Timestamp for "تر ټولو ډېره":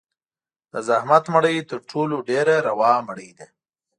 1.69-2.55